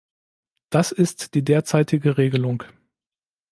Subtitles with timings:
[0.71, 2.63] Das ist die derzeitige Regelung.